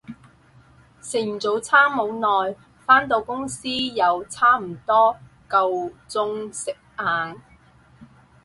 [0.99, 2.55] 食完早餐冇耐，
[2.87, 5.15] 返到公司又差唔多
[5.47, 7.39] 夠鐘食晏